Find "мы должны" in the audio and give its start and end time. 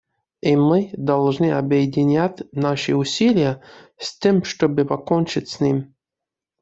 0.55-1.51